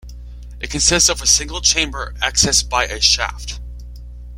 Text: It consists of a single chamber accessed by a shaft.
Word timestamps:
It 0.59 0.71
consists 0.71 1.09
of 1.09 1.21
a 1.21 1.27
single 1.27 1.61
chamber 1.61 2.15
accessed 2.23 2.67
by 2.69 2.85
a 2.85 2.99
shaft. 2.99 3.59